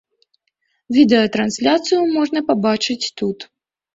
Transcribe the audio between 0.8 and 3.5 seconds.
Відэатрансляцыю можна пабачыць тут.